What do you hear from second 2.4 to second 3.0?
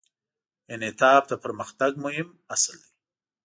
اصل دی.